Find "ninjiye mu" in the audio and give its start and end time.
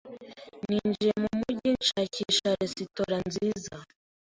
0.69-1.29